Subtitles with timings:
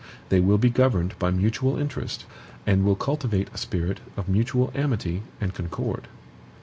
[0.29, 2.25] They will be governed by mutual interest,
[2.65, 6.07] and will cultivate a spirit of mutual amity and concord.